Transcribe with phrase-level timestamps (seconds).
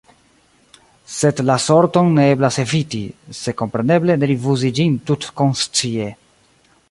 [1.15, 3.03] Sed la sorton ne eblas eviti–
[3.41, 6.09] se, kompreneble, ne rifuzi ĝin tutkonscie.